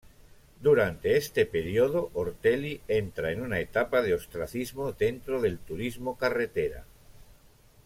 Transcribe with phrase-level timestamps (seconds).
[0.61, 6.85] Durante este período, Ortelli entra en una etapa de ostracismo dentro del Turismo Carretera.